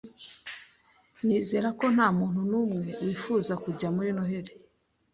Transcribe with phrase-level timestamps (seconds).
[1.25, 4.53] Nizera ko nta muntu n’umwe wifuza kujya muri Noheli